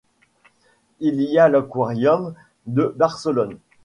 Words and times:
Il 0.99 1.21
y 1.21 1.37
a 1.37 1.47
l'Aquarium 1.47 2.33
de 2.65 2.91
Barcelone. 2.97 3.59